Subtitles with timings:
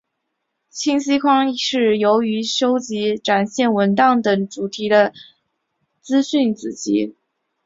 [0.71, 5.13] 信息框是由于收集展现文档等主题的
[6.01, 7.15] 资讯子集。